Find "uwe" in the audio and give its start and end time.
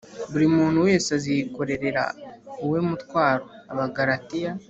2.65-2.79